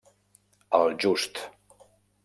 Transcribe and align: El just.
El 0.79 0.97
just. 1.05 1.43